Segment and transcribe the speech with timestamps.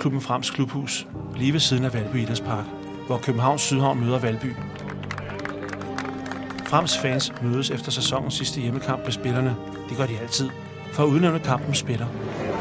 [0.00, 1.06] Boldklubben Frems Klubhus,
[1.36, 2.64] lige ved siden af Valby Idrætspark,
[3.06, 4.54] hvor Københavns Sydhavn møder Valby.
[6.66, 9.56] Frems fans mødes efter sæsonens sidste hjemmekamp med spillerne.
[9.88, 10.48] Det gør de altid,
[10.92, 12.06] for at udnævne kampens spiller.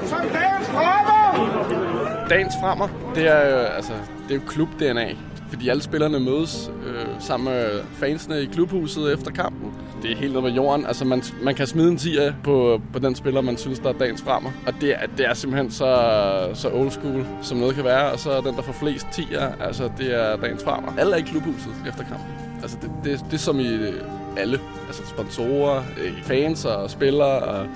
[0.05, 2.27] Som dagens fremmer!
[2.29, 3.93] Dagens fremmer, det er, jo, altså,
[4.27, 5.15] det er jo klub-DNA.
[5.49, 9.68] Fordi alle spillerne mødes øh, sammen med fansene i klubhuset efter kampen.
[10.03, 10.85] Det er helt ned med jorden.
[10.85, 13.93] Altså, man, man kan smide en 10 på, på den spiller, man synes, der er
[13.93, 14.51] dagens fremmer.
[14.67, 18.11] Og det er, det er simpelthen så, så old school, som noget kan være.
[18.11, 20.93] Og så den, der får flest 10'er, altså, det er dagens fremmer.
[20.97, 22.27] Alle er i klubhuset efter kampen.
[22.61, 23.93] Altså, det, det, det er som i øh,
[24.37, 24.59] alle.
[24.87, 27.67] Altså, sponsorer, øh, fans og spillere og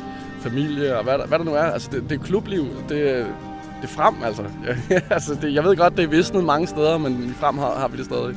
[0.42, 1.64] familie og hvad der, hvad der nu er.
[1.64, 2.66] Altså, det, det er klubliv.
[2.89, 3.26] Det,
[3.81, 4.44] det er frem, altså.
[5.16, 7.88] altså det, jeg ved godt, det er visnet mange steder, men i frem har, har
[7.88, 8.36] vi det stadig.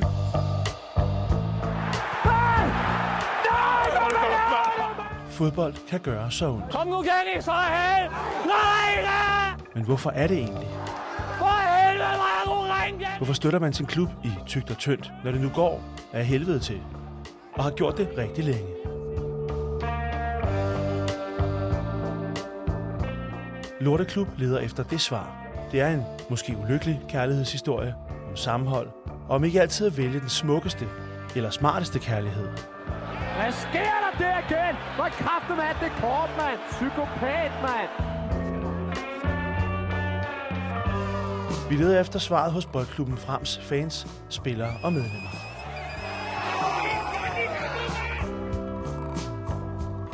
[5.37, 6.71] Fodbold kan gøre så ondt.
[6.71, 8.11] Kom nu, Kenny, så held!
[8.47, 9.63] Nej, da!
[9.75, 10.69] Men hvorfor er det egentlig?
[11.39, 13.07] For helvede, hvor er du ringe!
[13.17, 16.59] Hvorfor støtter man sin klub i tygt og tyndt, når det nu går af helvede
[16.59, 16.81] til?
[17.55, 18.69] Og har gjort det rigtig længe.
[23.81, 25.37] Lorteklub leder efter det svar.
[25.73, 27.95] Det er en måske ulykkelig kærlighedshistorie
[28.31, 28.89] om sammenhold,
[29.29, 30.89] og om ikke altid at vælge den smukkeste
[31.35, 32.49] eller smarteste kærlighed.
[33.47, 34.77] Hvad sker der der igen?
[34.97, 36.59] Hvor kraften er det kort, mand?
[36.71, 37.91] Psykopat, mand!
[41.69, 45.31] Vi leder efter svaret hos Boldklubben Frems fans, spillere og medlemmer.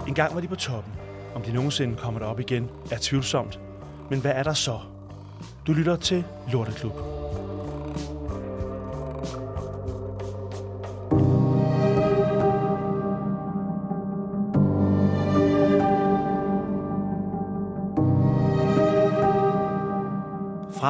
[0.08, 0.92] En gang var de på toppen.
[1.34, 3.60] Om de nogensinde kommer derop igen, er tvivlsomt.
[4.10, 4.78] Men hvad er der så?
[5.66, 7.21] Du lytter til Lorteklub.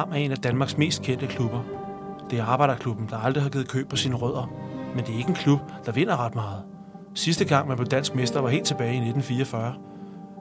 [0.03, 1.59] Frem er en af Danmarks mest kendte klubber.
[2.29, 4.51] Det er arbejderklubben, der aldrig har givet køb på sine rødder.
[4.95, 6.63] Men det er ikke en klub, der vinder ret meget.
[7.15, 9.73] Sidste gang man blev dansk mester var helt tilbage i 1944.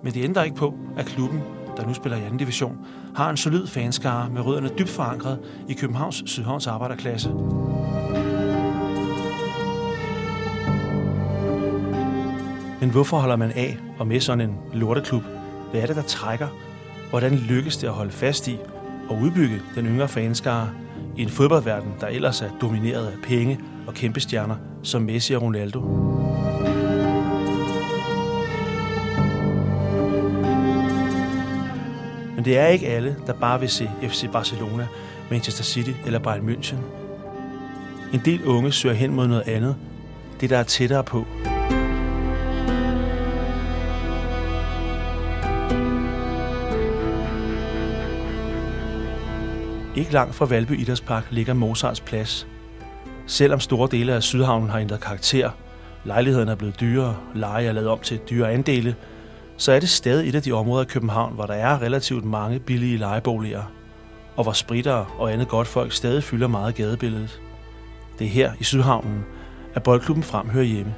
[0.05, 1.41] Men det ændrer ikke på, at klubben,
[1.77, 2.79] der nu spiller i anden division,
[3.17, 7.31] har en solid fanskare med rødderne dybt forankret i Københavns Sydhavns arbejderklasse.
[12.81, 15.23] Men hvorfor holder man af og med sådan en lorteklub?
[15.71, 16.49] Hvad er det, der trækker?
[17.11, 18.59] Hvordan lykkes det at holde fast i
[19.13, 20.71] og udbygge den yngre fanskare
[21.17, 25.43] i en fodboldverden, der ellers er domineret af penge og kæmpe stjerner som Messi og
[25.43, 25.81] Ronaldo?
[32.37, 34.87] Men det er ikke alle, der bare vil se FC Barcelona,
[35.31, 36.77] Manchester City eller Bayern München.
[38.13, 39.77] En del unge søger hen mod noget andet,
[40.41, 41.25] det der er tættere på.
[49.97, 52.47] Ikke langt fra Valby Idrætspark ligger Mozarts plads.
[53.27, 55.51] Selvom store dele af Sydhavnen har ændret karakter,
[56.05, 58.95] lejlighederne er blevet dyrere, leje er lavet om til dyre andele,
[59.57, 62.59] så er det stadig et af de områder i København, hvor der er relativt mange
[62.59, 63.63] billige lejeboliger,
[64.37, 67.41] og hvor spritter og andet godt folk stadig fylder meget gadebilledet.
[68.19, 69.25] Det er her i Sydhavnen,
[69.75, 70.95] at boldklubben frem hører hjemme.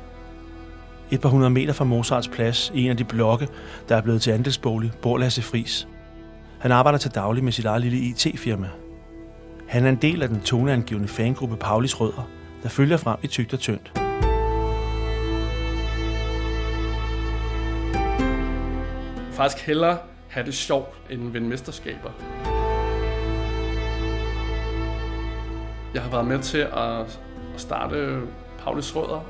[1.10, 3.49] Et par hundrede meter fra Mozarts plads, i en af de blokke,
[3.88, 5.88] der er blevet til andelsbolig, bor Lasse Fris.
[6.59, 8.69] Han arbejder til daglig med sit eget lille IT-firma.
[9.74, 12.30] Han er en del af den toneangivende fangruppe Paulis Rødder,
[12.62, 13.92] der følger frem i tygt og tyndt.
[19.32, 19.98] Faktisk hellere
[20.28, 22.10] have det sjovt, end vinde mesterskaber.
[25.94, 27.20] Jeg har været med til at
[27.56, 28.20] starte
[28.59, 29.24] Paulis Rødder.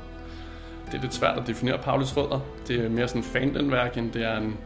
[0.85, 2.39] Det er lidt svært at definere Paulis Rødder.
[2.67, 4.57] Det er mere sådan en fandenværk, end det er en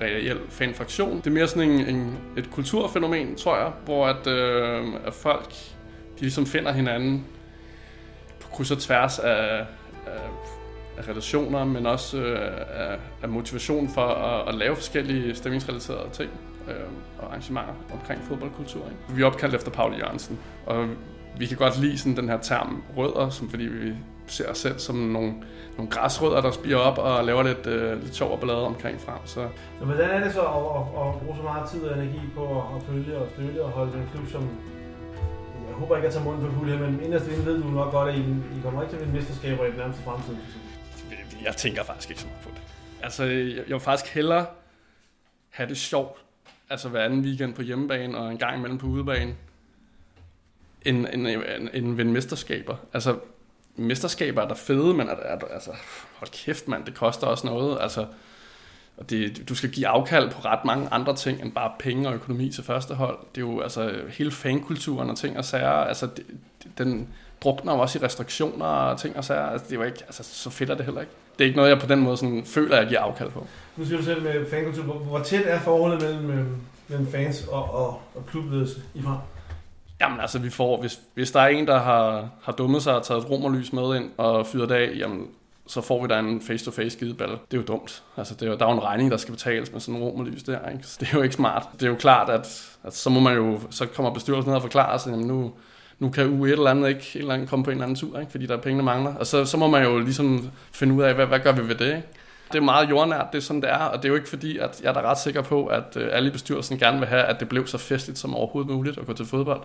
[0.00, 1.16] reel fanfraktion.
[1.16, 5.52] Det er mere sådan en, en, et kulturfænomen, tror jeg, hvor at, øh, at folk
[6.18, 7.24] de ligesom finder hinanden
[8.40, 9.66] på kryds og tværs af,
[10.06, 10.28] af,
[10.98, 16.30] af relationer, men også øh, af, af motivation for at, at lave forskellige stemningsrelaterede ting
[16.68, 16.74] øh,
[17.18, 18.84] og arrangementer omkring fodboldkultur.
[18.84, 19.16] Ikke?
[19.16, 20.88] Vi er opkaldt efter Paul Jørgensen, og
[21.38, 23.94] vi kan godt lide sådan den her term rødder, som fordi vi
[24.32, 25.34] ser os selv som nogle,
[25.76, 29.18] nogle græsrødder, der spiger op og laver lidt, øh, lidt sjov og ballade omkring frem.
[29.24, 29.48] Så.
[29.78, 32.60] Så hvordan er det så at, at, at bruge så meget tid og energi på
[32.76, 34.48] at følge og støtte og holde den klub som...
[35.68, 37.92] Jeg håber ikke at tage munden for fuld her, men inderst inden ved du nok
[37.92, 40.36] godt, at I, I kommer ikke til at vinde mesterskaber i den nærmeste fremtid.
[41.44, 42.62] Jeg tænker faktisk ikke så meget på det.
[43.02, 44.46] Altså, jeg, jeg vil faktisk hellere
[45.50, 46.18] have det sjovt,
[46.70, 49.34] altså hver anden weekend på hjemmebane og en gang imellem på udebane,
[50.82, 52.76] end, end, end, end vinde mesterskaber.
[52.92, 53.16] Altså,
[53.78, 55.70] mesterskaber er der fede, men er, er, altså,
[56.14, 57.78] hold kæft mand, det koster også noget.
[57.80, 58.06] Altså,
[58.96, 62.14] Og det, du skal give afkald på ret mange andre ting end bare penge og
[62.14, 63.18] økonomi til første hold.
[63.34, 65.70] Det er jo altså hele fankulturen og ting og sager.
[65.70, 66.24] Altså, det,
[66.78, 67.08] den
[67.42, 69.46] drukner jo også i restriktioner og ting og sager.
[69.46, 71.12] Altså, det er jo ikke, altså, så fedt er det heller ikke.
[71.38, 73.46] Det er ikke noget, jeg på den måde sådan, føler, at jeg giver afkald på.
[73.76, 74.82] Nu siger du selv med fankultur.
[74.82, 76.46] Hvor, tæt er forholdet mellem, øh,
[76.88, 79.20] mellem fans og, og, og klubledelse i fra?
[80.00, 83.02] Jamen altså, vi får, hvis, hvis der er en, der har, har dummet sig og
[83.02, 85.26] taget et romerlys med ind og fyret af, jamen,
[85.66, 87.30] så får vi da en face-to-face skideball.
[87.30, 88.02] Det er jo dumt.
[88.16, 90.06] Altså, det er jo, der er jo en regning, der skal betales med sådan en
[90.06, 90.68] romerlys der.
[90.68, 90.86] Ikke?
[90.86, 91.68] Så det er jo ikke smart.
[91.72, 94.62] Det er jo klart, at, at så må man jo, så kommer bestyrelsen ned og
[94.62, 95.52] forklare sig, jamen nu,
[95.98, 98.18] nu kan u et eller andet ikke eller andet komme på en eller anden tur,
[98.18, 98.30] ikke?
[98.30, 99.14] fordi der er penge, der mangler.
[99.14, 101.74] Og så, så må man jo ligesom finde ud af, hvad, hvad gør vi ved
[101.74, 101.86] det?
[101.86, 102.08] Ikke?
[102.52, 104.58] Det er meget jordnært, det er sådan, det er, og det er jo ikke fordi,
[104.58, 107.22] at jeg er da ret sikker på, at øh, alle i bestyrelsen gerne vil have,
[107.22, 109.62] at det blev så festligt som overhovedet muligt at gå til fodbold.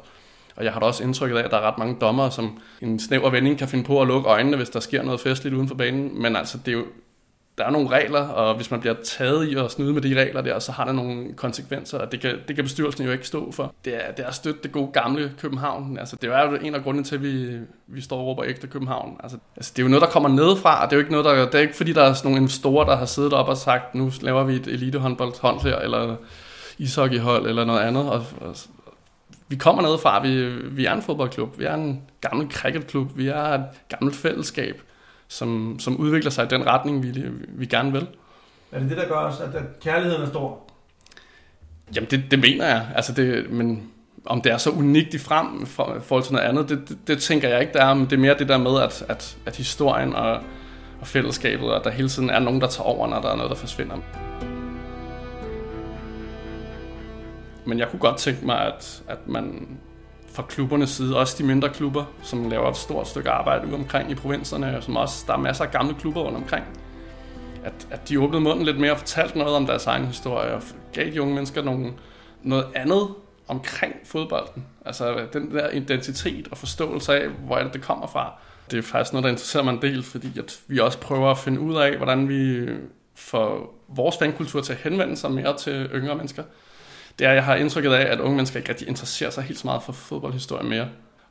[0.56, 3.00] Og jeg har da også indtrykket af, at der er ret mange dommer, som en
[3.00, 5.76] snæver vending kan finde på at lukke øjnene, hvis der sker noget festligt uden for
[5.76, 6.22] banen.
[6.22, 6.86] Men altså, det er jo,
[7.58, 10.42] der er nogle regler, og hvis man bliver taget i at snyde med de regler
[10.42, 13.52] der, så har der nogle konsekvenser, og det kan, det kan bestyrelsen jo ikke stå
[13.52, 13.74] for.
[13.86, 15.98] Det er, det er at støtte det gode gamle København.
[15.98, 17.58] Altså, det er jo en af grundene til, at vi,
[17.88, 19.18] vi står og råber ægte København.
[19.24, 21.26] Altså, altså, det er jo noget, der kommer nedefra, og det er jo ikke noget,
[21.26, 23.58] der, det er ikke fordi, der er sådan nogle investorer, der har siddet op og
[23.58, 26.16] sagt, nu laver vi et elitehåndboldhold her, eller
[26.78, 28.56] ishockeyhold, eller noget andet, og, og,
[29.48, 33.44] vi kommer nedefra, vi, vi er en fodboldklub, vi er en gammel cricketklub, vi er
[33.44, 34.82] et gammelt fællesskab,
[35.34, 38.08] som, som udvikler sig i den retning, vi, vi gerne vil.
[38.72, 40.60] Er det det, der gør også, at, at kærligheden er stor?
[41.96, 42.88] Jamen, det, det mener jeg.
[42.96, 43.92] Altså det, men
[44.26, 47.22] om det er så unikt i frem for, forhold til noget andet, det, det, det
[47.22, 47.94] tænker jeg ikke, der er.
[47.94, 50.42] Men det er mere det der med, at, at, at historien og,
[51.02, 53.50] og fællesskabet, og der hele tiden er nogen, der tager over, når der er noget,
[53.50, 53.98] der forsvinder.
[57.66, 59.68] Men jeg kunne godt tænke mig, at, at man
[60.34, 64.12] fra klubbernes side, også de mindre klubber, som laver et stort stykke arbejde ude omkring
[64.12, 66.66] i provinserne, og som også, der er masser af gamle klubber rundt omkring,
[67.64, 70.62] at, at de åbnede munden lidt mere og fortalte noget om deres egen historie, og
[70.94, 71.94] gav de unge mennesker nogle,
[72.44, 73.08] noget andet
[73.48, 74.66] omkring fodbolden.
[74.86, 78.34] Altså den der identitet og forståelse af, hvor er det, det kommer fra.
[78.72, 81.38] Det er faktisk noget, der interesserer mig en del, fordi at vi også prøver at
[81.38, 82.70] finde ud af, hvordan vi
[83.16, 86.44] får vores fankultur til at henvende sig mere til yngre mennesker
[87.20, 89.60] det er, at jeg har indtrykket af, at unge mennesker ikke rigtig interesserer sig helt
[89.60, 90.88] så meget for fodboldhistorie mere.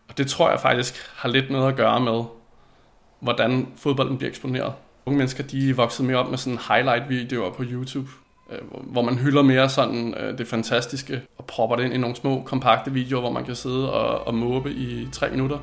[0.09, 2.25] Og det tror jeg faktisk har lidt noget at gøre med,
[3.21, 4.73] hvordan fodbolden bliver eksponeret.
[5.07, 8.09] Unge mennesker, de er vokset mere op med sådan highlight-videoer på YouTube,
[8.51, 12.17] øh, hvor man hylder mere sådan øh, det fantastiske, og propper det ind i nogle
[12.17, 15.59] små, kompakte videoer, hvor man kan sidde og, og måbe i tre minutter,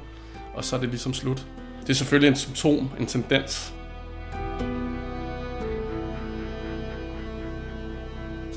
[0.53, 1.45] og så er det ligesom slut.
[1.81, 3.73] Det er selvfølgelig en symptom, en tendens.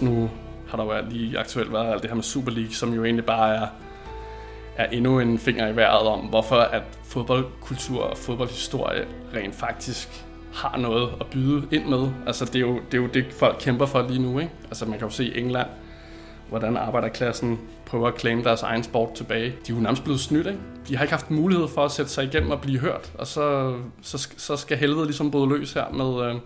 [0.01, 0.31] Nu
[0.73, 3.25] har der jo lige aktuelt været alt det her med Super League, som jo egentlig
[3.25, 3.67] bare er,
[4.77, 9.05] er endnu en finger i vejret om, hvorfor at fodboldkultur og fodboldhistorie
[9.35, 10.09] rent faktisk
[10.55, 12.09] har noget at byde ind med.
[12.27, 14.39] Altså det er jo det, er jo det folk kæmper for lige nu.
[14.39, 14.53] Ikke?
[14.65, 15.69] Altså man kan jo se i England,
[16.49, 19.47] hvordan arbejderklassen prøver at claim deres egen sport tilbage.
[19.47, 20.59] De er jo nærmest blevet snydt, ikke?
[20.89, 23.77] De har ikke haft mulighed for at sætte sig igennem og blive hørt, og så,
[24.03, 26.41] så, så skal helvede ligesom bryde løs her med, øh,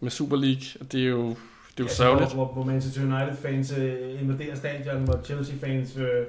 [0.00, 0.86] med Super League.
[0.92, 1.36] Det er jo
[1.78, 2.34] det er jo sørgeligt.
[2.34, 6.26] Hvor, hvor Manchester United-fans øh, invaderer stadion, hvor Chelsea-fans øh,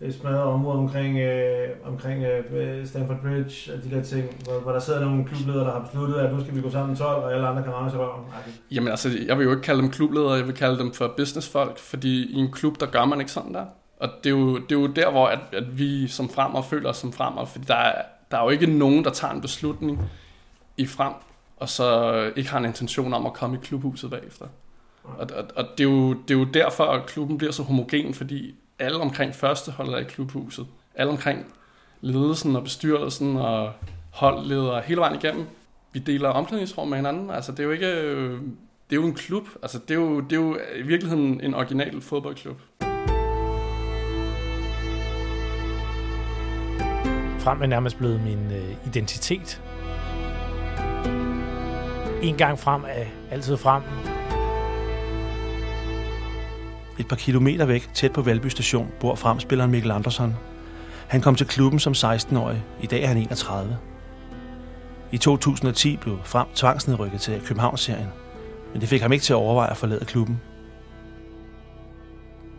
[0.00, 4.72] øh, smadrer området omkring, øh, omkring øh, Stamford Bridge og de der ting, hvor, hvor
[4.72, 7.34] der sidder nogle klubledere, der har besluttet, at nu skal vi gå sammen 12, og
[7.34, 8.24] alle andre kan ramme sig røven.
[8.70, 11.78] Jamen altså, jeg vil jo ikke kalde dem klubledere, jeg vil kalde dem for businessfolk,
[11.78, 13.64] fordi i en klub, der gør man ikke sådan der.
[14.00, 16.90] Og det er jo, det er jo der, hvor at, at vi som fremmer føler
[16.90, 20.10] os som fremmer, fordi der er, der er jo ikke nogen, der tager en beslutning
[20.76, 21.12] i frem,
[21.56, 24.46] og så ikke har en intention om at komme i klubhuset bagefter.
[25.18, 28.14] Og, og, og det, er jo, det er jo derfor, at klubben bliver så homogen,
[28.14, 30.66] fordi alle omkring førsteholdet er i klubhuset.
[30.94, 31.46] Alle omkring
[32.00, 33.72] ledelsen og bestyrelsen og
[34.10, 35.46] holdledere hele vejen igennem.
[35.92, 37.30] Vi deler omklædningsrum med hinanden.
[37.30, 37.86] Altså, det er jo ikke...
[37.86, 38.40] Øh,
[38.90, 39.48] det er jo en klub.
[39.62, 42.60] Altså, det er jo, det er jo i virkeligheden en original fodboldklub.
[47.38, 49.62] Frem er nærmest blevet min øh, identitet.
[52.22, 53.82] En gang frem er altid frem.
[56.98, 60.36] Et par kilometer væk, tæt på Valby station, bor fremspilleren Mikkel Andersson.
[61.08, 62.64] Han kom til klubben som 16-årig.
[62.82, 63.78] I dag er han 31.
[65.12, 68.08] I 2010 blev Frem tvangsnedrykket til Københavnsserien,
[68.72, 70.40] men det fik ham ikke til at overveje at forlade klubben.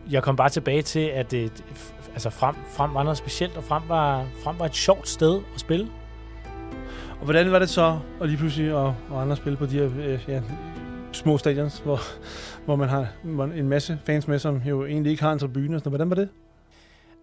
[0.10, 1.63] Jeg kom bare tilbage til, at det,
[2.13, 5.60] altså frem, frem var noget specielt, og frem var, frem var et sjovt sted at
[5.60, 5.88] spille.
[7.20, 9.89] Og hvordan var det så at lige pludselig at, at andre spille på de her
[10.00, 10.41] øh, ja,
[11.12, 12.00] små stadions, hvor,
[12.66, 13.08] hvor man har
[13.56, 15.80] en masse fans med, som jo egentlig ikke har en tribune.
[15.80, 16.30] Så hvordan var det?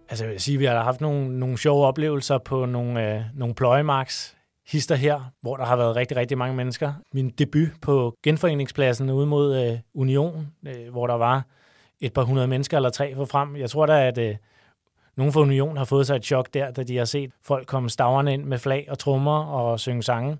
[0.09, 3.21] Altså jeg vil sige, at vi har haft nogle, nogle sjove oplevelser på nogle, øh,
[3.33, 4.35] nogle pløjemarks
[4.67, 6.93] hister her, hvor der har været rigtig, rigtig mange mennesker.
[7.13, 11.45] Min debut på genforeningspladsen ude mod øh, Union, øh, hvor der var
[11.99, 13.55] et par hundrede mennesker eller tre for frem.
[13.55, 14.35] Jeg tror da, at øh,
[15.17, 17.89] nogen fra Union har fået sig et chok der, da de har set folk komme
[17.89, 20.37] staverne ind med flag og trommer og synge sange.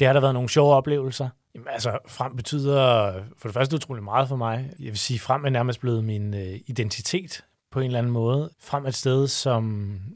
[0.00, 1.28] Det har der været nogle sjove oplevelser.
[1.54, 4.70] Jamen, altså, frem betyder for det første utrolig meget for mig.
[4.78, 8.50] Jeg vil sige, frem er nærmest blevet min øh, identitet på en eller anden måde.
[8.60, 9.62] Frem et sted, som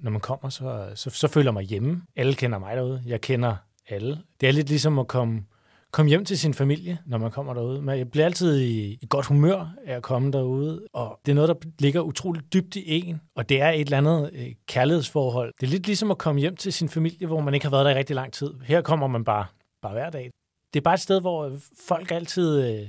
[0.02, 2.02] når man kommer, så, så, så føler jeg mig hjemme.
[2.16, 3.02] Alle kender mig derude.
[3.06, 3.56] Jeg kender
[3.88, 4.18] alle.
[4.40, 5.44] Det er lidt ligesom at komme,
[5.90, 7.82] komme hjem til sin familie, når man kommer derude.
[7.82, 11.34] Men jeg bliver altid i, i godt humør af at komme derude, og det er
[11.34, 15.52] noget, der ligger utroligt dybt i en, og det er et eller andet øh, kærlighedsforhold.
[15.60, 17.84] Det er lidt ligesom at komme hjem til sin familie, hvor man ikke har været
[17.84, 18.54] der i rigtig lang tid.
[18.64, 19.46] Her kommer man bare,
[19.82, 20.30] bare hver dag.
[20.76, 21.52] Det er bare et sted, hvor øh,
[21.86, 22.88] folk er altid øh,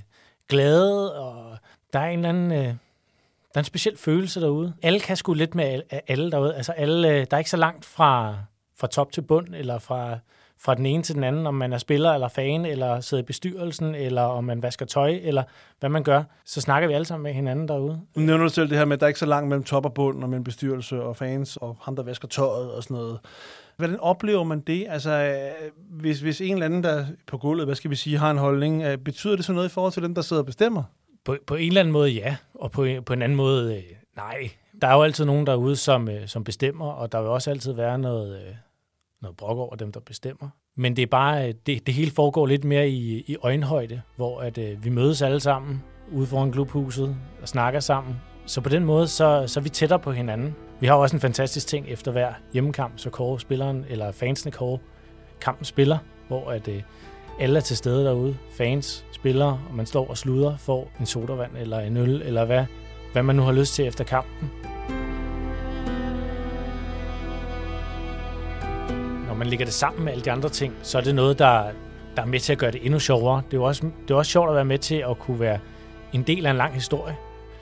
[0.50, 1.58] glade, og
[1.94, 2.52] der er en eller anden...
[2.52, 4.74] Øh, der er en speciel følelse derude.
[4.82, 6.56] Alle kan sgu lidt med alle derude.
[6.56, 8.38] Altså alle, øh, der er ikke så langt fra,
[8.80, 10.18] fra top til bund, eller fra,
[10.60, 13.26] fra den ene til den anden, om man er spiller eller fan, eller sidder i
[13.26, 15.44] bestyrelsen, eller om man vasker tøj, eller
[15.80, 18.02] hvad man gør, så snakker vi alle sammen med hinanden derude.
[18.16, 19.86] Nu nævner du selv det her med, at der er ikke så langt mellem top
[19.86, 23.20] og bund, og mellem bestyrelse og fans, og ham, der vasker tøjet og sådan noget.
[23.78, 24.86] Hvordan oplever man det?
[24.90, 28.32] Altså, øh, hvis, hvis en eller anden, der på gulvet, hvad skal vi sige, har
[28.32, 30.84] en holdning, øh, betyder det så noget i forhold til dem, der sidder og bestemmer?
[31.26, 33.84] På, på en eller anden måde ja, og på, på en anden måde øh,
[34.16, 34.50] nej.
[34.82, 37.74] Der er jo altid nogen derude, som, øh, som bestemmer, og der vil også altid
[37.74, 38.56] være noget, øh,
[39.22, 40.50] noget brok over dem, der bestemmer.
[40.76, 44.42] Men det er bare, øh, det, det hele foregår lidt mere i, i øjenhøjde, hvor
[44.42, 48.16] at, øh, vi mødes alle sammen ude foran klubhuset og snakker sammen.
[48.46, 50.56] Så på den måde, så, så er vi tættere på hinanden.
[50.80, 54.80] Vi har også en fantastisk ting efter hver hjemmekamp, så kåre spilleren, eller fansene kåre
[55.42, 56.82] kampen spiller, hvor at, øh,
[57.40, 58.38] alle er til stede derude.
[58.58, 62.66] Fans, spillere, og man står og sluder, får en sodavand eller en øl, eller hvad,
[63.14, 64.52] hvad man nu har lyst til efter kampen.
[69.28, 71.64] Når man lægger det sammen med alle de andre ting, så er det noget, der,
[72.16, 73.42] der er med til at gøre det endnu sjovere.
[73.52, 75.60] Det er, også, det er også sjovt at være med til at kunne være
[76.14, 77.16] en del af en lang historie.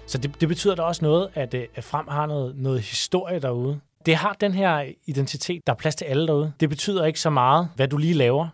[0.08, 3.40] Så det, det betyder da også noget, at, øh, at Frem har noget, noget historie
[3.40, 3.80] derude.
[4.06, 6.54] Det har den her identitet, der er plads til alle derude.
[6.60, 8.48] Det betyder ikke så meget, hvad du lige laver.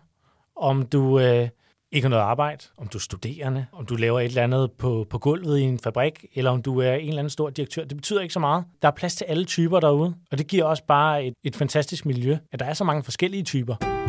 [0.56, 1.48] Om du øh,
[1.92, 5.06] ikke har noget arbejde, om du er studerende, om du laver et eller andet på,
[5.10, 7.84] på gulvet i en fabrik, eller om du er en eller anden stor direktør.
[7.84, 8.64] Det betyder ikke så meget.
[8.82, 12.06] Der er plads til alle typer derude, og det giver også bare et, et fantastisk
[12.06, 14.01] miljø, at der er så mange forskellige typer.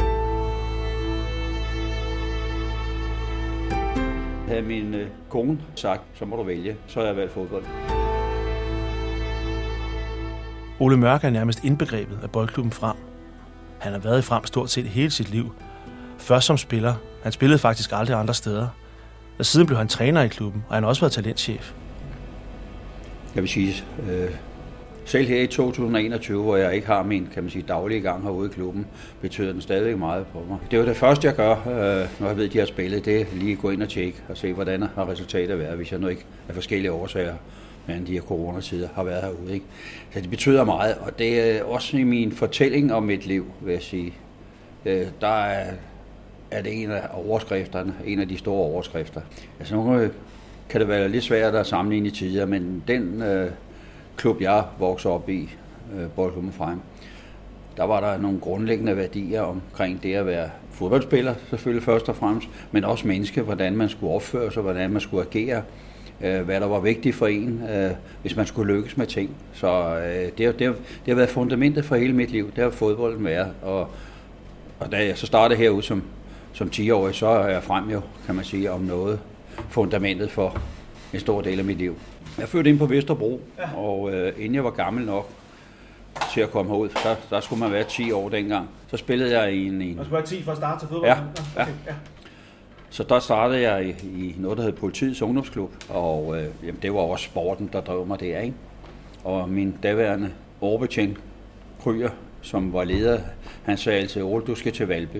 [4.54, 7.64] Havde min øh, kone sagt, så må du vælge, så har jeg valgt fodbold.
[10.80, 12.96] Ole Mørk er nærmest indbegrebet af boldklubben Frem.
[13.80, 15.56] Han har været i Frem stort set hele sit liv.
[16.18, 16.94] Først som spiller,
[17.24, 18.68] han spillede faktisk aldrig andre steder.
[19.40, 21.74] Og siden blev han træner i klubben, og han har også været talentchef.
[23.36, 23.74] Jeg vil sige,
[24.10, 24.32] øh,
[25.06, 28.50] selv her i 2021, hvor jeg ikke har min kan man sige, daglige gang herude
[28.50, 28.86] i klubben,
[29.22, 30.58] betyder den stadig meget på mig.
[30.72, 33.06] Det er jo det første, jeg gør, øh, når jeg ved, at de har spillet,
[33.06, 35.92] det er lige at gå ind og tjekke og se, hvordan har resultatet været, hvis
[35.92, 37.34] jeg nu ikke af forskellige årsager
[37.88, 39.54] men de her coronatider har været herude.
[39.54, 39.66] Ikke?
[40.14, 43.74] Så det betyder meget, og det er også i min fortælling om mit liv, vil
[43.74, 44.14] jeg sige.
[44.86, 45.74] Øh, der er,
[46.52, 49.22] er det en af overskrifterne, en af de store overskrifter.
[49.60, 50.10] Altså nogle øh,
[50.70, 53.52] kan det være lidt svært at sammenligne i tider, men den øh,
[54.18, 55.50] klub, jeg voksede op i,
[55.96, 56.80] øh, Boldklubben Frem,
[57.78, 62.48] der var der nogle grundlæggende værdier omkring det at være fodboldspiller, selvfølgelig først og fremmest,
[62.72, 65.62] men også menneske, hvordan man skulle opføre sig, hvordan man skulle agere,
[66.22, 67.92] øh, hvad der var vigtigt for en, øh,
[68.22, 69.30] hvis man skulle lykkes med ting.
[69.54, 70.76] Så øh, det, det, det
[71.08, 73.52] har været fundamentet for hele mit liv, det har fodbolden været.
[73.62, 73.88] Og,
[74.80, 76.04] og da jeg så startede herude som
[76.54, 79.20] som 10-årig, så er jeg frem jo, kan man sige, om noget
[79.70, 80.62] fundamentet for
[81.14, 81.96] en stor del af mit liv.
[82.38, 83.78] Jeg fødte ind på Vesterbro, ja.
[83.78, 85.30] og øh, inden jeg var gammel nok
[86.34, 88.70] til at komme herud, der, der skulle man være 10 år dengang.
[88.88, 89.82] Så spillede jeg i en...
[89.82, 91.10] en Man skulle være 10 for at starte til fodbold?
[91.10, 91.18] Ja,
[91.58, 91.68] ja.
[91.88, 91.94] ja.
[92.90, 96.94] Så der startede jeg i, i noget, der hed Politiets Ungdomsklub, og øh, jamen, det
[96.94, 98.56] var også sporten, der drev mig der, ikke?
[99.24, 101.18] Og min daværende overbetjent,
[101.84, 102.10] Kryer,
[102.42, 103.20] som var leder,
[103.64, 105.18] han sagde altid, Ole, du skal til Valby.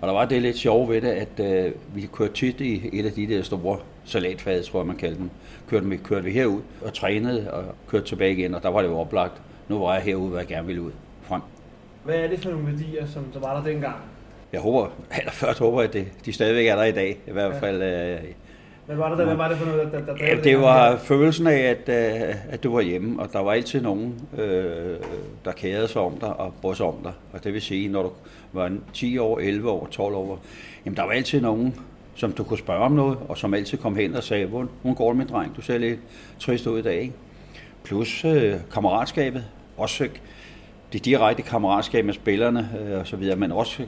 [0.00, 3.06] Og der var det lidt sjovt ved det, at øh, vi kørte tit i et
[3.06, 5.30] af de der store salatfade, tror jeg man kaldte dem.
[5.68, 8.88] Kørte vi, kørte vi herud og trænede og kørte tilbage igen, og der var det
[8.88, 9.42] jo oplagt.
[9.68, 10.92] Nu var jeg herude, hvor jeg gerne ville ud
[11.22, 11.40] frem.
[12.04, 13.96] Hvad er det for nogle værdier, som der var der dengang?
[14.52, 14.86] Jeg håber,
[15.18, 17.18] allerførst håber jeg, at det, de stadigvæk er der i dag.
[17.26, 18.18] I hvert fald øh,
[18.90, 21.46] hvad var det, der, hvad var det for noget, der, der ja, det var følelsen
[21.46, 24.96] af, at, øh, at du var hjemme, og der var altid nogen, øh,
[25.44, 27.12] der kærede sig om dig og brød sig om dig.
[27.32, 28.10] Og det vil sige, når du
[28.52, 30.38] var 10 år, 11 år, 12 år,
[30.84, 31.74] jamen der var altid nogen,
[32.14, 35.08] som du kunne spørge om noget, og som altid kom hen og sagde, hvor går
[35.08, 36.00] det med dreng, du ser lidt
[36.38, 37.00] trist ud i dag.
[37.00, 37.14] Ikke?
[37.84, 39.44] Plus øh, kammeratskabet,
[39.76, 40.08] også
[40.92, 43.82] det direkte kammeratskab med spillerne øh, og så videre, men også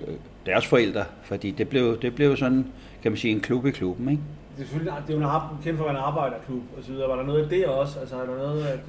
[0.46, 2.66] deres forældre, fordi det blev, det blev sådan,
[3.02, 4.22] kan man sige, en klub i klubben, ikke?
[4.56, 7.08] Det er selvfølgelig det er jo en kendt for en arbejderklub og så videre.
[7.08, 8.00] Var der noget af det også?
[8.00, 8.80] Altså, er der noget at...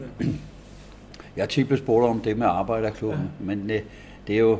[1.36, 3.46] Jeg har tit spurgt om det med arbejderklubben, ja.
[3.46, 3.82] men øh,
[4.28, 4.60] det er jo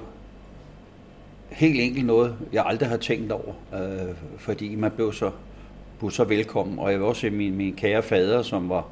[1.50, 5.32] helt enkelt noget, jeg aldrig har tænkt over, øh, fordi man blev så,
[6.00, 6.80] blev så velkommen.
[6.80, 8.86] Og jeg vil også se min, min kære fader, som var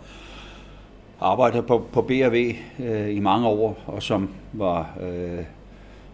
[1.20, 5.44] arbejder på, på B&V øh, i mange år, og som var øh,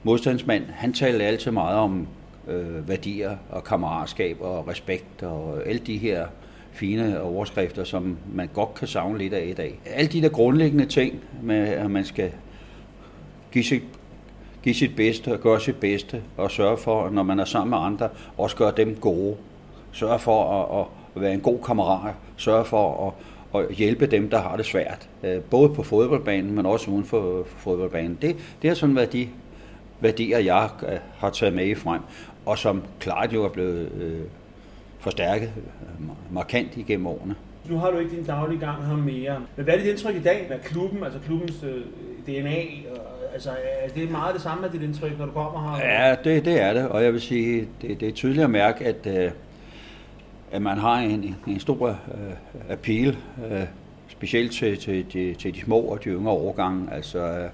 [0.04, 0.64] modstandsmand.
[0.70, 2.08] Han talte altid meget om
[2.48, 6.28] øh, værdier og kammeratskab og respekt og alle de her
[6.72, 9.80] fine overskrifter, som man godt kan savne lidt af i dag.
[9.86, 12.32] Alle de der grundlæggende ting med, at man skal
[13.52, 13.84] give sit,
[14.64, 17.78] give sit bedste og gøre sit bedste og sørge for, når man er sammen med
[17.78, 19.36] andre, også gøre dem gode.
[19.92, 20.86] Sørge for at,
[21.16, 22.14] at være en god kammerat.
[22.38, 25.10] Sørge for at, at hjælpe dem, der har det svært.
[25.24, 28.18] Øh, både på fodboldbanen, men også uden for, fodboldbanen.
[28.22, 29.28] Det, det er sådan været de
[30.00, 32.02] værdier, jeg øh, har taget med i frem,
[32.48, 34.22] og som klart jo er blevet øh,
[35.00, 35.52] forstærket
[36.32, 37.36] markant igennem årene.
[37.70, 39.40] Nu har du ikke din daglige gang her mere.
[39.56, 41.82] Men hvad er dit indtryk i dag med klubben, altså klubbens øh,
[42.28, 42.60] DNA?
[42.92, 43.50] Og, altså,
[43.84, 45.86] er det meget det samme af dit indtryk, når du kommer her?
[45.88, 48.86] Ja, det, det er det, og jeg vil sige, det, det er tydeligt at mærke,
[48.86, 49.32] at, øh,
[50.52, 51.94] at man har en, en stor øh,
[52.70, 53.18] appeal,
[53.52, 53.64] øh,
[54.08, 56.94] specielt til, til, til, til de små og de yngre årgange.
[56.94, 57.50] Altså, øh,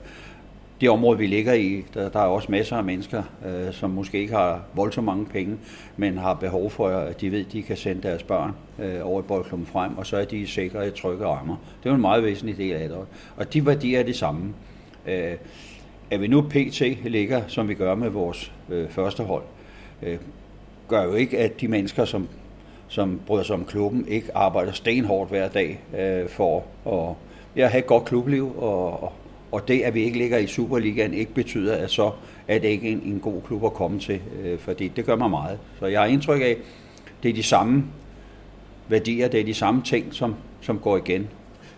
[0.84, 4.20] det område, vi ligger i, der, der er også masser af mennesker, øh, som måske
[4.20, 5.58] ikke har voldsomt mange penge,
[5.98, 9.22] men har behov for, at de ved, at de kan sende deres børn øh, over
[9.22, 11.56] i boldklubben frem, og så er de sikre i trygge rammer.
[11.80, 12.98] Det er jo en meget væsentlig del af det.
[13.38, 14.54] Og de værdier er det samme.
[15.08, 15.34] Øh,
[16.12, 16.82] at vi nu pt.
[17.04, 19.44] ligger, som vi gør med vores øh, første hold,
[20.02, 20.18] øh,
[20.88, 22.28] gør jo ikke, at de mennesker, som,
[22.88, 27.16] som bryder sig om klubben, ikke arbejder stenhårdt hver dag øh, for at
[27.56, 29.14] ja, have et godt klubliv og, og
[29.54, 32.12] og det, at vi ikke ligger i Superligaen, ikke betyder, at så
[32.48, 35.30] er det ikke en, en god klub at komme til, øh, fordi det gør mig
[35.30, 35.60] meget.
[35.80, 36.58] Så jeg har indtryk af,
[37.24, 37.84] det er de samme
[38.88, 41.28] værdier, det er de samme ting, som, som går igen.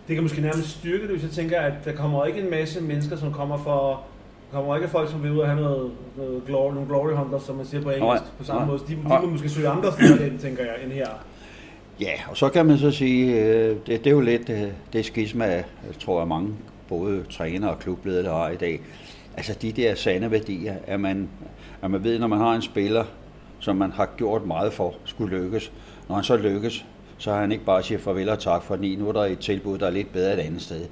[0.08, 2.80] Det kan måske nærmest styrke det, hvis jeg tænker, at der kommer ikke en masse
[2.80, 4.02] mennesker, som kommer for
[4.50, 7.42] der kommer ikke folk, som vil ud og have noget, noget glory, nogle glory hunters,
[7.42, 8.80] som man siger på engelsk, nej, på samme nej, måde.
[8.88, 11.06] De, de må måske søge andre steder hen, tænker jeg, end her.
[12.00, 14.62] Ja, og så kan man så sige, øh, det, det er jo lidt øh,
[14.92, 15.64] det skisma,
[16.00, 16.54] tror jeg mange
[16.88, 18.80] både træner og klubledere har i dag.
[19.36, 21.28] Altså de der sande værdier, at man,
[21.82, 23.04] at man ved, når man har en spiller,
[23.58, 25.72] som man har gjort meget for, skulle lykkes.
[26.08, 26.84] Når han så lykkes,
[27.18, 29.78] så har han ikke bare siger farvel og tak, for nu er der et tilbud,
[29.78, 30.86] der er lidt bedre et andet sted.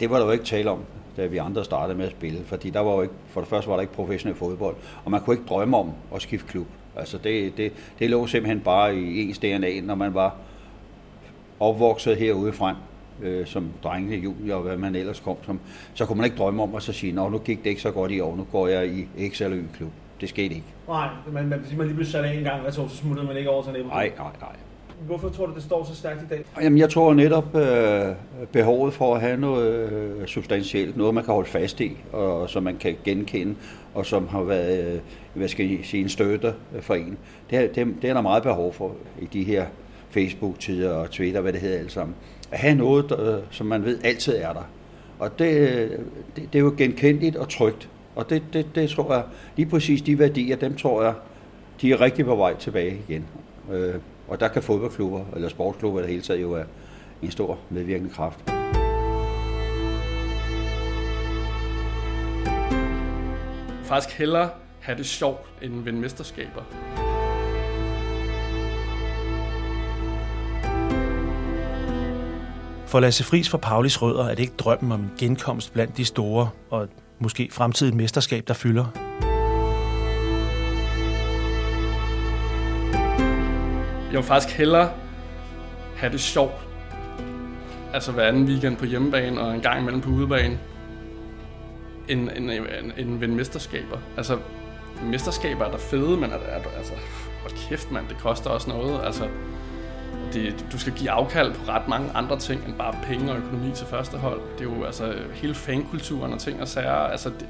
[0.00, 0.80] Det var der jo ikke tale om,
[1.16, 3.68] da vi andre startede med at spille, fordi der var jo ikke, for det første
[3.68, 6.66] var der ikke professionel fodbold, og man kunne ikke drømme om at skifte klub.
[6.96, 10.36] Altså det, det, det lå simpelthen bare i ens DNA, når man var
[11.60, 12.76] opvokset herude frem
[13.22, 15.60] øh, som drengene, junior og hvad man ellers kom som,
[15.94, 17.90] så kunne man ikke drømme om at så sige, nå nu gik det ikke så
[17.90, 19.90] godt i år, nu går jeg i X eller Y-klub.
[20.20, 20.66] Det skete ikke.
[20.88, 23.50] Nej, men man, man lige blev sat af en gang, og så smuttede man ikke
[23.50, 23.92] over til nævnet.
[23.92, 24.56] Nej, nej, nej.
[25.06, 26.44] Hvorfor tror du, det står så stærkt i dag?
[26.62, 28.14] Jamen, jeg tror netop øh,
[28.52, 32.62] behovet for at have noget øh, substantielt, noget man kan holde fast i, og som
[32.62, 33.54] man kan genkende,
[33.94, 35.00] og som har været, øh,
[35.34, 37.18] hvad skal jeg sige, en støtte for en.
[37.50, 39.66] Det, det, det er der meget behov for i de her
[40.14, 42.16] Facebook-tider og Twitter, hvad det hedder alt sammen
[42.54, 44.70] at have noget, der, øh, som man ved altid er der.
[45.18, 45.90] Og det, øh,
[46.36, 47.88] det, det er jo genkendeligt og trygt.
[48.16, 49.24] Og det, det, det tror jeg,
[49.56, 51.14] lige præcis de værdier, dem tror jeg,
[51.80, 53.26] de er rigtig på vej tilbage igen.
[53.72, 53.94] Øh,
[54.28, 56.66] og der kan fodboldklubber, eller sportsklubber det hele taget jo være
[57.22, 58.38] en stor medvirkende kraft.
[63.84, 64.50] Faktisk hellere
[64.80, 66.62] have det sjovt end vinde mesterskaber.
[72.94, 76.04] For Lasse Friis fra Paulis Rødder er det ikke drømmen om en genkomst blandt de
[76.04, 78.84] store og måske fremtidigt mesterskab, der fylder.
[84.10, 84.90] Jeg vil faktisk hellere
[85.96, 86.54] have det sjovt.
[87.94, 90.58] Altså hver anden weekend på hjemmebane og en gang imellem på udebane.
[92.08, 93.98] End, end, end, end vinde mesterskaber.
[94.16, 94.38] Altså,
[95.02, 96.92] mesterskaber er der fede, men er, er, altså,
[97.40, 99.00] hold kæft mand, det koster også noget.
[99.04, 99.28] Altså,
[100.34, 103.72] det, du skal give afkald på ret mange andre ting end bare penge og økonomi
[103.74, 104.40] til første hold.
[104.58, 106.90] Det er jo altså hele fankulturen og ting og sager.
[106.90, 107.48] Altså, det,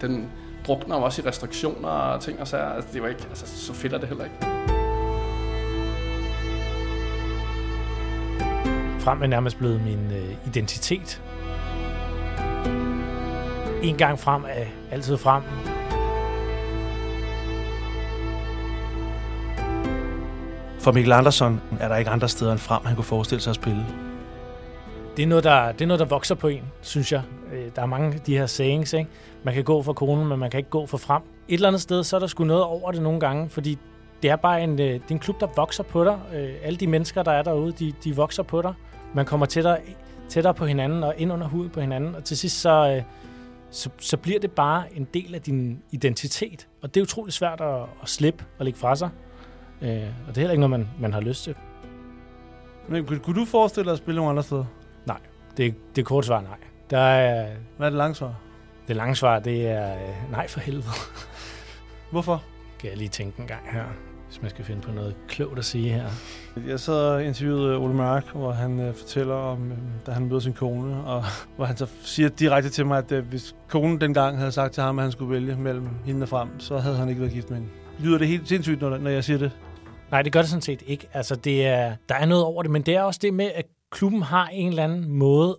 [0.00, 0.28] den
[0.66, 2.68] drukner jo også i restriktioner og ting og sager.
[2.68, 4.36] Altså, det var ikke, altså, så fedt er det heller ikke.
[9.00, 11.22] Frem er nærmest blevet min øh, identitet.
[13.82, 15.42] En gang frem er altid frem.
[20.84, 23.56] For Mikkel Andersson er der ikke andre steder end frem, han kunne forestille sig at
[23.56, 23.86] spille.
[25.16, 27.22] det er, noget, der, det er noget, der vokser på en, synes jeg.
[27.52, 29.10] Øh, der er mange af de her sayings, ikke?
[29.44, 31.22] Man kan gå for konen, men man kan ikke gå for frem.
[31.48, 33.78] Et eller andet sted, så er der sgu noget over det nogle gange, fordi
[34.22, 36.18] det er bare en, øh, det er en klub, der vokser på dig.
[36.34, 38.74] Øh, alle de mennesker, der er derude, de, de vokser på dig.
[39.14, 39.78] Man kommer tættere,
[40.28, 43.02] tættere på hinanden og ind under huden på hinanden, og til sidst så,
[43.70, 46.68] så, så bliver det bare en del af din identitet.
[46.82, 49.10] Og det er utrolig svært at, at slippe og lægge fra sig.
[49.82, 49.88] Øh,
[50.28, 51.54] og det er heller ikke noget, man, man har lyst til.
[52.88, 54.64] Men kunne, kunne du forestille dig at spille nogle andre steder?
[55.56, 56.56] Det, det er kort svar nej.
[56.90, 58.34] Der er, Hvad er det langt svar?
[58.88, 60.88] det lange svar, det er øh, nej for helvede.
[62.10, 62.42] Hvorfor?
[62.80, 63.84] Kan jeg lige tænke en gang her,
[64.28, 66.04] hvis man skal finde på noget klogt at sige her.
[66.68, 70.40] Jeg sad og interviewede Ole Mørk, hvor han øh, fortæller om, øh, da han møder
[70.40, 71.24] sin kone, og
[71.56, 74.82] hvor han så siger direkte til mig, at øh, hvis konen dengang havde sagt til
[74.82, 77.50] ham, at han skulle vælge mellem hende og frem, så havde han ikke været gift
[77.50, 77.72] med hende.
[78.00, 79.52] Lyder det helt sindssygt, når, når jeg siger det?
[80.10, 81.08] Nej, det gør det sådan set ikke.
[81.12, 83.66] Altså, det er, der er noget over det, men det er også det med, at
[83.90, 85.58] klubben har en eller anden måde,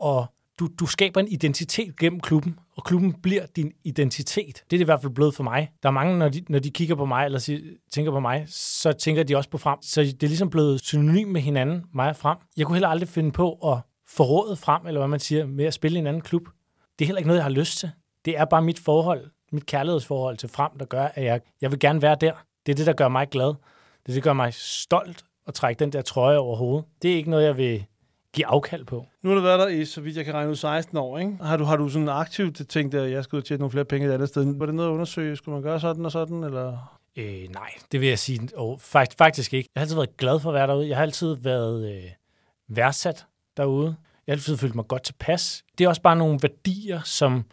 [0.00, 0.26] og
[0.58, 4.46] du, du skaber en identitet gennem klubben, og klubben bliver din identitet.
[4.54, 5.70] Det er det i hvert fald blevet for mig.
[5.82, 7.60] Der er mange, når de, når de kigger på mig, eller siger,
[7.92, 9.78] tænker på mig, så tænker de også på frem.
[9.82, 12.38] Så det er ligesom blevet synonym med hinanden, mig og frem.
[12.56, 15.74] Jeg kunne heller aldrig finde på at forråde frem, eller hvad man siger, med at
[15.74, 16.42] spille i en anden klub.
[16.98, 17.90] Det er heller ikke noget, jeg har lyst til.
[18.24, 21.78] Det er bare mit forhold, mit kærlighedsforhold til frem, der gør, at jeg, jeg vil
[21.78, 22.32] gerne være der.
[22.66, 23.54] Det er det, der gør mig glad.
[24.06, 26.84] Det, det gør mig stolt at trække den der trøje over hovedet.
[27.02, 27.84] Det er ikke noget, jeg vil
[28.32, 29.06] give afkald på.
[29.22, 31.36] Nu har du været der i, så vidt jeg kan regne ud, 16 år, ikke?
[31.40, 34.12] Har du, har du sådan aktivt tænkt, at jeg og tjene nogle flere penge et
[34.12, 34.58] andet sted?
[34.58, 35.36] Var det noget at undersøge?
[35.36, 36.98] Skulle man gøre sådan og sådan, eller?
[37.16, 38.48] Øh, nej, det vil jeg sige.
[38.56, 39.70] Og faktisk, faktisk ikke.
[39.74, 40.88] Jeg har altid været glad for at være derude.
[40.88, 42.02] Jeg har altid været øh,
[42.68, 43.96] værdsat derude.
[44.26, 45.64] Jeg har altid følt mig godt tilpas.
[45.78, 47.44] Det er også bare nogle værdier, som,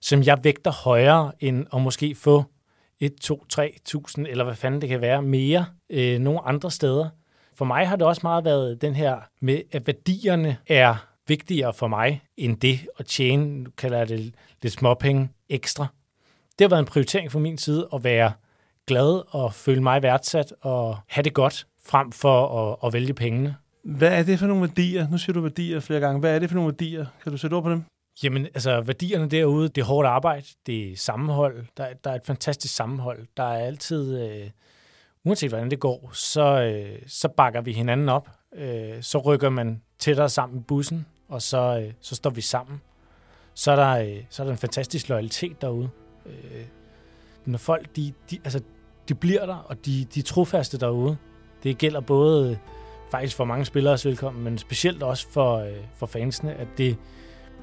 [0.00, 2.44] som jeg vægter højere end at måske få
[3.00, 7.08] 1, 2, 3.000, eller hvad fanden det kan være, mere øh, nogle andre steder.
[7.54, 11.88] For mig har det også meget været den her med, at værdierne er vigtigere for
[11.88, 15.86] mig, end det at tjene, nu kalder jeg det lidt småpenge ekstra.
[16.58, 18.32] Det har været en prioritering fra min side at være
[18.86, 23.56] glad og føle mig værdsat og have det godt, frem for at, at vælge pengene.
[23.84, 25.08] Hvad er det for nogle værdier?
[25.08, 26.20] Nu siger du værdier flere gange.
[26.20, 27.06] Hvad er det for nogle værdier?
[27.22, 27.84] Kan du sætte ord på dem?
[28.22, 32.14] Jamen, altså værdierne derude, det er hårdt arbejde, det er sammenhold, der, er- der er
[32.14, 33.26] et fantastisk sammenhold.
[33.36, 34.50] Der er altid, øh,
[35.24, 38.28] uanset hvordan det går, så, øh, så bakker vi hinanden op.
[38.54, 42.80] Øh, så rykker man tættere sammen i bussen, og så, øh, så står vi sammen.
[43.54, 45.88] Så er, der, øh, så er der en fantastisk loyalitet derude.
[46.26, 46.64] Øh,
[47.44, 48.60] når folk, de, de, altså,
[49.08, 51.16] de bliver der, og de, de er trofaste derude.
[51.62, 52.56] Det gælder både øh,
[53.10, 56.96] faktisk for mange spillere velkommen, men specielt også for, øh, for fansene, at det,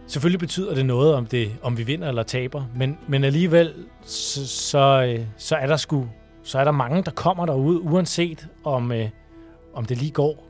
[0.07, 4.47] Selvfølgelig betyder det noget, om, det, om vi vinder eller taber, men, men alligevel, så,
[4.47, 6.07] så, øh, så, er der sgu,
[6.43, 9.09] så er der mange, der kommer derud, uanset om, øh,
[9.73, 10.47] om det lige går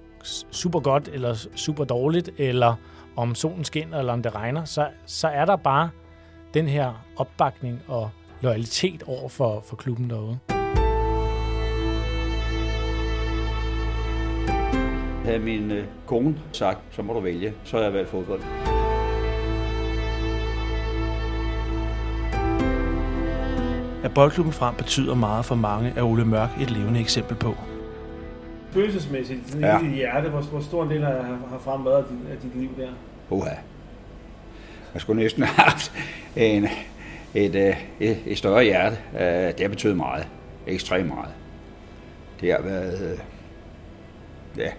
[0.52, 2.76] super godt eller super dårligt, eller
[3.16, 5.90] om solen skinner eller om det regner, så, så er der bare
[6.54, 8.10] den her opbakning og
[8.42, 10.38] loyalitet over for, for klubben derude.
[15.26, 18.77] Havde min øh, kone sagt, så må du vælge, så har jeg valgt fodbold.
[24.04, 27.56] At boldklubben frem betyder meget for mange, er Ole Mørk et levende eksempel på.
[28.72, 29.80] Følelsesmæssigt, sådan Ja.
[29.80, 31.12] i hjerte, hvor, hvor stor en del har,
[31.50, 32.90] har frem været af dit, af dit liv der?
[33.30, 33.50] Uha.
[34.94, 35.92] Jeg skulle næsten have haft
[36.36, 36.68] en,
[37.34, 38.98] et, øh, et, et større hjerte.
[39.14, 40.28] Øh, Det har betydet meget.
[40.68, 41.30] Ekstremt meget.
[42.42, 43.12] Det har været...
[43.12, 43.18] øh,
[44.58, 44.70] Ja.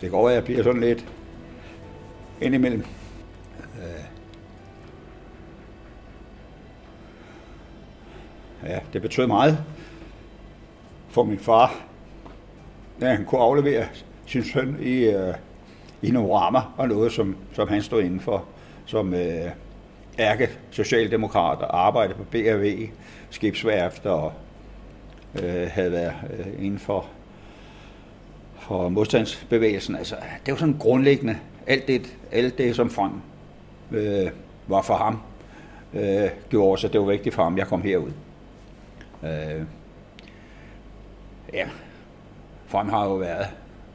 [0.00, 1.04] Det går, at jeg bliver sådan lidt
[2.40, 2.84] indimellem.
[3.60, 4.04] Øh,
[8.66, 9.58] Ja, det betød meget
[11.08, 11.74] for min far,
[13.00, 13.86] da han kunne aflevere
[14.26, 15.34] sin søn i, øh,
[16.02, 18.44] i nogle rammer og noget, som, som han stod inden for,
[18.86, 19.50] som øh,
[20.18, 22.88] ærke socialdemokrat og arbejdede på BRV,
[23.30, 24.32] skibsværft og
[25.42, 27.06] øh, havde været øh, inden for,
[28.58, 29.96] for modstandsbevægelsen.
[29.96, 31.36] Altså, det var sådan grundlæggende.
[31.66, 33.12] Alt det, alt det som frem
[33.90, 34.30] øh,
[34.66, 35.20] var for ham,
[35.94, 38.10] øh, gjorde også, at det var vigtigt for ham, jeg kom herud.
[39.24, 39.62] Øh,
[41.52, 41.68] ja,
[42.66, 43.46] frem har jo været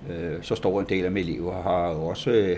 [0.10, 2.58] øh, så stor en del af mit liv, og har jo også øh,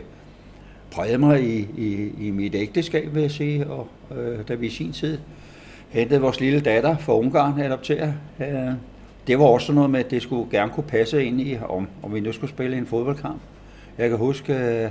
[0.91, 4.69] præget mig i, i, i mit ægteskab, vil jeg sige, og øh, da vi i
[4.69, 5.17] sin tid
[5.89, 8.13] hentede vores lille datter fra Ungarn adoptere.
[8.39, 8.73] Øh,
[9.27, 12.13] det var også noget med, at det skulle gerne kunne passe ind i, om, om
[12.13, 13.41] vi nu skulle spille en fodboldkamp.
[13.97, 14.89] Jeg kan huske, øh,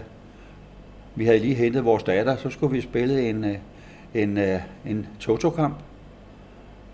[1.15, 3.57] vi havde lige hentet vores datter, så skulle vi spille en, øh,
[4.15, 5.75] en, øh, en Toto-kamp.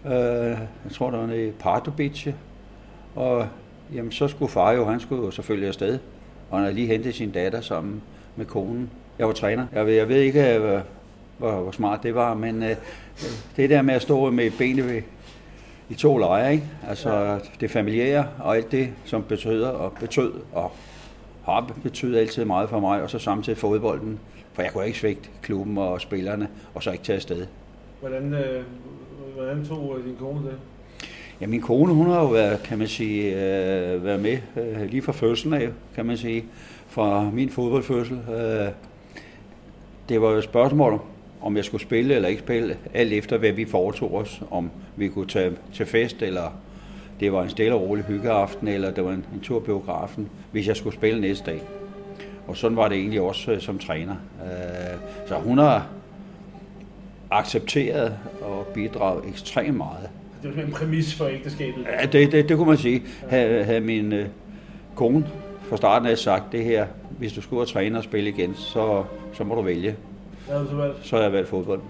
[0.07, 2.35] Øh, jeg tror, der var nede i Pardubice.
[3.15, 3.47] Og
[3.95, 5.99] jamen, så skulle far jo, han skulle jo selvfølgelig afsted.
[6.51, 8.03] og han havde lige hentet sin datter sammen
[8.37, 8.91] med konen.
[9.19, 9.67] Jeg var træner.
[9.73, 10.81] Jeg ved, jeg ved ikke, øh,
[11.39, 12.77] hvor, hvor, smart det var, men øh,
[13.57, 15.03] det der med at stå med benene ved,
[15.89, 16.65] i to lejre, ikke?
[16.89, 20.73] altså det familiære og alt det, som betyder og betød og
[21.45, 24.19] har betydet altid meget for mig, og så samtidig fodbolden,
[24.53, 27.47] for jeg kunne ikke svigte klubben og spillerne, og så ikke tage afsted.
[28.01, 28.65] Hvordan, øh,
[29.37, 30.59] hvordan tog din kone det?
[31.41, 35.03] Ja, min kone, hun har jo været, kan man sige, øh, været med øh, lige
[35.03, 36.45] fra fødslen af, kan man sige,
[36.89, 38.19] fra min fodboldfødsel.
[38.29, 38.69] Øh,
[40.09, 41.01] det var jo et spørgsmål,
[41.43, 45.09] om jeg skulle spille eller ikke spille, alt efter hvad vi foretog os, om vi
[45.09, 46.59] kunne tage til fest, eller
[47.21, 50.69] det var en stille og rolig hyggeaften, eller det var en, en tur biografen, hvis
[50.69, 51.63] jeg skulle spille næste dag.
[52.47, 54.15] Og sådan var det egentlig også øh, som træner.
[54.45, 55.89] Øh, så hun har
[57.31, 60.09] accepteret og bidraget ekstremt meget.
[60.43, 61.87] Det var en præmis for ægteskabet.
[62.01, 63.03] Ja, det, det, det kunne man sige.
[63.29, 64.29] Havde, havde min øh,
[64.95, 65.27] kone
[65.69, 66.87] fra starten af sagt det her,
[67.19, 69.97] hvis du skulle ud og træne og spille igen, så, så må du vælge.
[70.49, 71.07] Du så valgt?
[71.07, 71.81] Så har jeg valgt fodbold.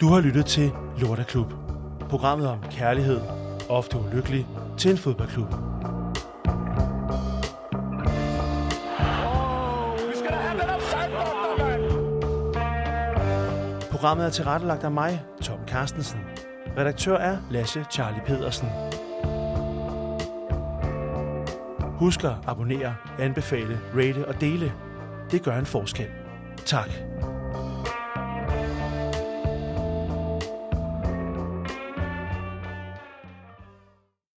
[0.00, 1.52] Du har lyttet til Lorteklub.
[2.08, 3.20] Programmet om kærlighed,
[3.68, 4.46] ofte ulykkelig,
[4.78, 5.54] til en fodboldklub.
[8.96, 9.36] Have!
[13.96, 16.20] Programmet er tilrettelagt af mig, Tom Carstensen.
[16.78, 18.68] Redaktør er Lasse Charlie Pedersen.
[21.98, 24.72] Husk at abonnere, anbefale, rate og dele.
[25.30, 26.06] Det gør en forskel.
[26.64, 26.90] Tak.